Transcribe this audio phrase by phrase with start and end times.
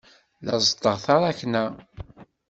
[0.45, 1.63] La ẓeṭṭeɣ taṛakna.